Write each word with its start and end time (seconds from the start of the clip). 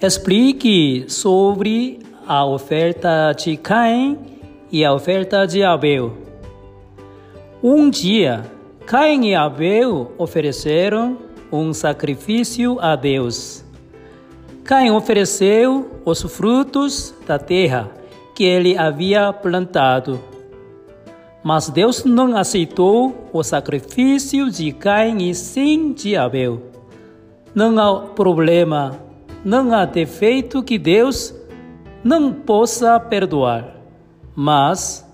Explique 0.00 1.06
sobre 1.08 1.98
a 2.24 2.46
oferta 2.46 3.32
de 3.32 3.56
Caim 3.56 4.16
e 4.70 4.84
a 4.84 4.94
oferta 4.94 5.44
de 5.44 5.64
Abel. 5.64 6.12
Um 7.60 7.90
dia, 7.90 8.44
Caim 8.86 9.30
e 9.30 9.34
Abel 9.34 10.12
ofereceram 10.16 11.18
um 11.50 11.72
sacrifício 11.72 12.78
a 12.78 12.94
Deus. 12.94 13.64
Caim 14.62 14.90
ofereceu 14.90 15.90
os 16.04 16.22
frutos 16.22 17.12
da 17.26 17.36
terra 17.36 17.90
que 18.36 18.44
ele 18.44 18.78
havia 18.78 19.32
plantado. 19.32 20.20
Mas 21.42 21.70
Deus 21.70 22.04
não 22.04 22.36
aceitou 22.36 23.28
o 23.32 23.42
sacrifício 23.42 24.48
de 24.48 24.70
Caim 24.70 25.28
e 25.28 25.34
sim 25.34 25.92
de 25.92 26.16
Abel. 26.16 26.62
Não 27.52 27.76
há 27.80 28.00
problema, 28.10 29.07
não 29.44 29.72
há 29.74 29.84
defeito 29.84 30.62
que 30.62 30.78
Deus 30.78 31.34
não 32.02 32.32
possa 32.32 32.98
perdoar. 32.98 33.76
Mas 34.34 35.06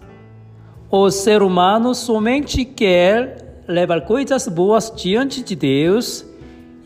o 0.90 1.10
ser 1.10 1.42
humano 1.42 1.94
somente 1.94 2.64
quer 2.64 3.62
levar 3.66 4.02
coisas 4.02 4.46
boas 4.48 4.92
diante 4.94 5.42
de 5.42 5.56
Deus 5.56 6.24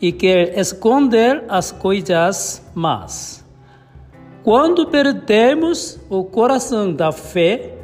e 0.01 0.11
quer 0.11 0.57
esconder 0.57 1.43
as 1.49 1.71
coisas 1.71 2.65
más. 2.73 3.45
Quando 4.43 4.87
perdemos 4.87 5.99
o 6.09 6.23
coração 6.23 6.93
da 6.93 7.11
fé, 7.11 7.75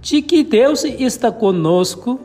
de 0.00 0.22
que 0.22 0.42
Deus 0.42 0.84
está 0.84 1.32
conosco, 1.32 2.20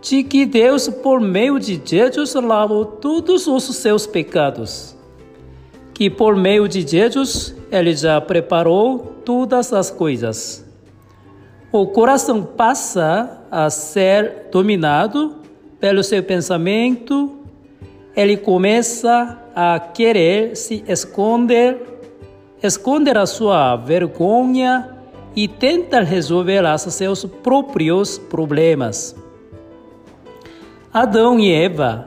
de 0.00 0.22
que 0.22 0.46
Deus, 0.46 0.88
por 0.88 1.20
meio 1.20 1.58
de 1.58 1.80
Jesus, 1.84 2.34
lavou 2.34 2.84
todos 2.84 3.46
os 3.46 3.64
seus 3.76 4.06
pecados, 4.06 4.95
que 5.96 6.10
por 6.10 6.36
meio 6.36 6.68
de 6.68 6.86
Jesus 6.86 7.56
Ele 7.72 7.96
já 7.96 8.20
preparou 8.20 8.98
todas 9.24 9.72
as 9.72 9.90
coisas. 9.90 10.62
O 11.72 11.86
coração 11.86 12.42
passa 12.42 13.40
a 13.50 13.70
ser 13.70 14.48
dominado 14.52 15.36
pelo 15.80 16.04
seu 16.04 16.22
pensamento, 16.22 17.32
ele 18.14 18.36
começa 18.36 19.42
a 19.54 19.80
querer 19.80 20.54
se 20.54 20.84
esconder, 20.86 21.80
esconder 22.62 23.16
a 23.16 23.24
sua 23.24 23.76
vergonha 23.76 24.98
e 25.34 25.48
tenta 25.48 26.00
resolver 26.00 26.62
seus 26.78 27.24
próprios 27.24 28.18
problemas. 28.18 29.16
Adão 30.92 31.40
e 31.40 31.52
Eva, 31.52 32.06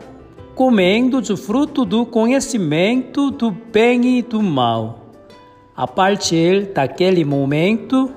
comendo 0.60 1.22
do 1.22 1.38
fruto 1.38 1.86
do 1.86 2.06
conhecimento 2.06 3.32
do 3.32 3.50
bem 3.50 4.18
e 4.18 4.22
do 4.22 4.44
mal. 4.44 5.14
A 5.74 5.88
partir 5.88 6.74
daquele 6.74 7.24
momento, 7.24 8.12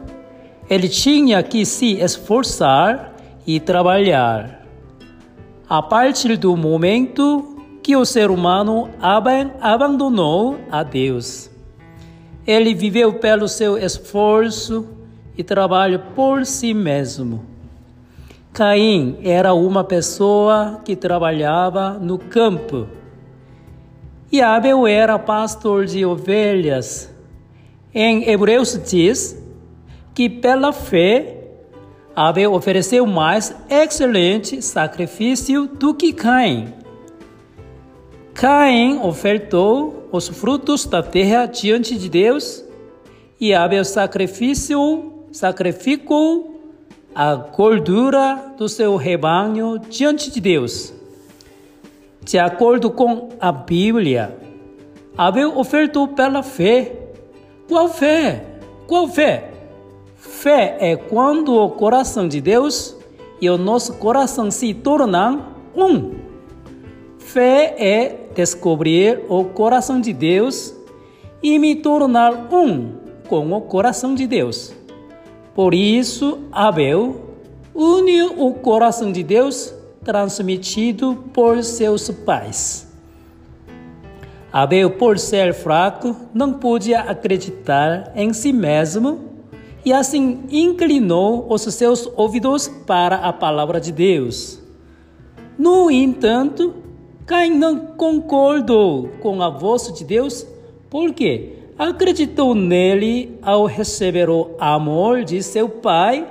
ele 0.69 0.89
tinha 0.89 1.41
que 1.45 1.65
se 1.65 2.01
esforçar 2.01 3.15
e 3.47 3.61
trabalhar. 3.61 4.67
A 5.69 5.81
partir 5.81 6.37
do 6.37 6.57
momento 6.57 7.63
que 7.81 7.95
o 7.95 8.05
ser 8.05 8.29
humano 8.29 8.91
abandonou 9.61 10.59
a 10.69 10.83
Deus, 10.83 11.48
ele 12.45 12.75
viveu 12.75 13.20
pelo 13.20 13.47
seu 13.47 13.79
esforço 13.79 14.89
e 15.39 15.45
trabalho 15.45 16.01
por 16.17 16.45
si 16.45 16.75
mesmo. 16.75 17.52
Caim 18.53 19.17
era 19.25 19.55
uma 19.55 19.83
pessoa 19.83 20.83
que 20.84 20.95
trabalhava 20.95 21.95
no 21.95 22.19
campo. 22.19 22.86
E 24.31 24.42
Abel 24.42 24.86
era 24.86 25.19
pastor 25.19 25.86
de 25.86 26.05
ovelhas. 26.05 27.11
Em 27.95 28.29
Hebreus 28.29 28.79
diz 28.86 29.42
que 30.14 30.29
pela 30.29 30.70
fé 30.70 31.39
Abel 32.14 32.52
ofereceu 32.52 33.07
mais 33.07 33.57
excelente 33.70 34.61
sacrifício 34.61 35.67
do 35.67 35.95
que 35.95 36.13
Caim. 36.13 36.74
Caim 38.34 39.01
ofertou 39.02 40.11
os 40.13 40.29
frutos 40.29 40.84
da 40.84 41.02
terra 41.02 41.46
diante 41.46 41.96
de 41.96 42.11
Deus 42.11 42.63
e 43.40 43.55
Abel 43.55 43.83
sacrificou, 43.83 45.27
sacrificou 45.33 46.52
a 47.14 47.34
gordura 47.34 48.55
do 48.56 48.68
seu 48.68 48.96
rebanho 48.96 49.78
diante 49.78 50.30
de 50.30 50.40
Deus. 50.40 50.92
De 52.24 52.39
acordo 52.39 52.90
com 52.90 53.30
a 53.40 53.50
Bíblia, 53.50 54.36
Abel 55.17 55.58
ofertou 55.58 56.08
pela 56.08 56.42
fé. 56.42 56.96
Qual 57.68 57.89
fé? 57.89 58.45
Qual 58.86 59.08
fé? 59.08 59.51
Fé 60.17 60.77
é 60.80 60.96
quando 60.96 61.55
o 61.55 61.70
coração 61.70 62.28
de 62.28 62.40
Deus 62.40 62.96
e 63.40 63.51
o 63.51 63.58
nosso 63.58 63.95
coração 63.95 64.51
se 64.51 64.72
tornam 64.72 65.46
um. 65.77 66.14
Fé 67.18 67.74
é 67.78 68.18
descobrir 68.34 69.20
o 69.28 69.45
coração 69.45 70.01
de 70.01 70.12
Deus 70.12 70.74
e 71.42 71.58
me 71.58 71.77
tornar 71.77 72.52
um 72.52 72.92
com 73.28 73.52
o 73.52 73.61
coração 73.62 74.14
de 74.14 74.27
Deus. 74.27 74.72
Por 75.55 75.74
isso, 75.74 76.39
Abel 76.51 77.20
uniu 77.74 78.42
o 78.42 78.55
coração 78.55 79.13
de 79.13 79.23
Deus 79.23 79.74
transmitido 80.05 81.24
por 81.33 81.63
seus 81.63 82.11
pais. 82.11 82.90
Abel, 84.52 84.90
por 84.90 85.18
ser 85.18 85.55
fraco, 85.55 86.14
não 86.35 86.55
podia 86.55 87.01
acreditar 87.01 88.13
em 88.14 88.33
si 88.33 88.52
mesmo 88.52 89.30
e 89.85 89.92
assim 89.92 90.45
inclinou 90.51 91.46
os 91.51 91.63
seus 91.63 92.08
ouvidos 92.17 92.69
para 92.86 93.17
a 93.17 93.33
palavra 93.33 93.80
de 93.80 93.90
Deus. 93.90 94.61
No 95.58 95.90
entanto, 95.90 96.74
Caim 97.24 97.57
não 97.57 97.79
concordou 97.79 99.08
com 99.20 99.42
a 99.42 99.48
voz 99.48 99.92
de 99.92 100.05
Deus 100.05 100.46
porque 100.90 101.61
acreditou 101.89 102.55
nele 102.55 103.39
ao 103.43 103.67
receber 103.67 104.31
o 104.31 104.51
amor 104.59 105.25
de 105.25 105.43
seu 105.43 105.69
pai 105.69 106.27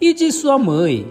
e 0.00 0.14
de 0.14 0.30
sua 0.30 0.56
mãe. 0.56 1.06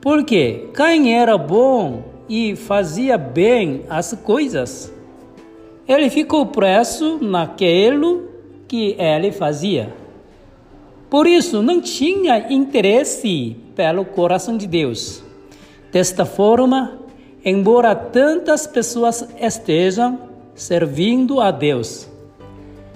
Porque 0.00 0.68
Caim 0.72 1.10
era 1.10 1.38
bom 1.38 2.02
e 2.28 2.56
fazia 2.56 3.16
bem 3.16 3.84
as 3.88 4.14
coisas. 4.24 4.92
Ele 5.86 6.10
ficou 6.10 6.46
preso 6.46 7.18
naquilo 7.20 8.28
que 8.66 8.96
ele 8.98 9.30
fazia. 9.30 9.94
Por 11.08 11.26
isso, 11.26 11.62
não 11.62 11.80
tinha 11.80 12.52
interesse 12.52 13.56
pelo 13.74 14.04
coração 14.04 14.56
de 14.56 14.66
Deus. 14.66 15.22
Desta 15.90 16.26
forma, 16.26 16.98
embora 17.44 17.94
tantas 17.94 18.66
pessoas 18.66 19.26
estejam 19.40 20.18
servindo 20.54 21.40
a 21.40 21.50
Deus, 21.50 22.08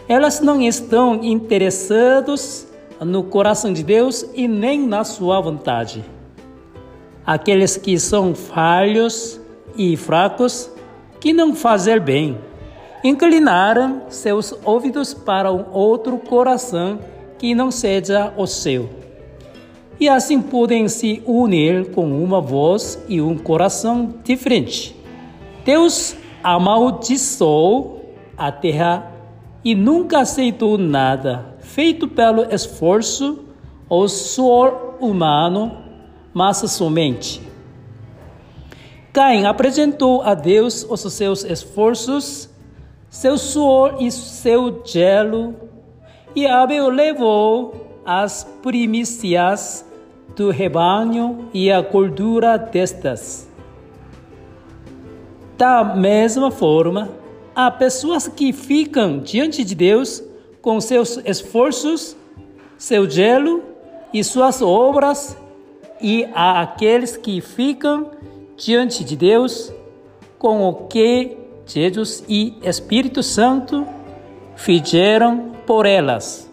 elas 0.08 0.40
não 0.40 0.60
estão 0.60 1.22
interessadas 1.22 2.68
no 3.00 3.22
coração 3.24 3.72
de 3.72 3.82
Deus 3.82 4.24
e 4.34 4.46
nem 4.46 4.86
na 4.86 5.04
sua 5.04 5.40
vontade. 5.40 6.04
Aqueles 7.24 7.76
que 7.76 7.98
são 7.98 8.34
falhos 8.34 9.40
e 9.76 9.96
fracos, 9.96 10.70
que 11.20 11.32
não 11.32 11.54
fazem 11.54 11.98
bem, 12.00 12.38
inclinaram 13.04 14.02
seus 14.08 14.54
ouvidos 14.64 15.14
para 15.14 15.52
um 15.52 15.64
outro 15.72 16.18
coração 16.18 16.98
que 17.38 17.54
não 17.54 17.70
seja 17.70 18.32
o 18.36 18.46
seu. 18.46 18.88
E 19.98 20.08
assim 20.08 20.40
podem 20.40 20.88
se 20.88 21.22
unir 21.26 21.90
com 21.92 22.04
uma 22.22 22.40
voz 22.40 23.02
e 23.08 23.20
um 23.20 23.36
coração 23.36 24.14
diferente. 24.24 24.96
Deus 25.64 26.16
amaldiçoou 26.42 28.14
a 28.36 28.50
terra 28.50 29.11
e 29.64 29.74
nunca 29.74 30.20
aceitou 30.20 30.76
nada 30.76 31.56
feito 31.60 32.08
pelo 32.08 32.42
esforço 32.52 33.44
ou 33.88 34.08
suor 34.08 34.96
humano, 35.00 35.76
mas 36.32 36.58
somente. 36.70 37.42
Caim 39.12 39.44
apresentou 39.44 40.22
a 40.22 40.34
Deus 40.34 40.86
os 40.88 41.00
seus 41.12 41.44
esforços, 41.44 42.48
seu 43.10 43.36
suor 43.36 43.96
e 44.00 44.10
seu 44.10 44.82
gelo 44.84 45.54
e 46.34 46.46
Abel 46.46 46.88
levou 46.88 48.00
as 48.04 48.44
primícias 48.62 49.86
do 50.34 50.50
rebanho 50.50 51.50
e 51.52 51.70
a 51.70 51.82
gordura 51.82 52.56
destas. 52.56 53.48
Da 55.58 55.84
mesma 55.84 56.50
forma, 56.50 57.10
há 57.54 57.70
pessoas 57.70 58.28
que 58.28 58.52
ficam 58.52 59.18
diante 59.18 59.64
de 59.64 59.74
Deus 59.74 60.22
com 60.60 60.80
seus 60.80 61.18
esforços, 61.24 62.16
seu 62.76 63.08
gelo 63.08 63.62
e 64.12 64.22
suas 64.22 64.62
obras, 64.62 65.36
e 66.00 66.26
há 66.34 66.60
aqueles 66.60 67.16
que 67.16 67.40
ficam 67.40 68.10
diante 68.56 69.04
de 69.04 69.16
Deus 69.16 69.72
com 70.38 70.68
o 70.68 70.88
que 70.88 71.36
Jesus 71.66 72.24
e 72.28 72.54
Espírito 72.62 73.22
Santo 73.22 73.86
fizeram 74.56 75.52
por 75.66 75.86
elas. 75.86 76.51